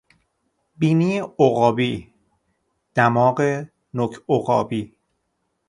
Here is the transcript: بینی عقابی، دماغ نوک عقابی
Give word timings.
بینی 0.79 1.11
عقابی، 1.43 1.93
دماغ 2.95 3.37
نوک 3.95 4.13
عقابی 4.33 4.81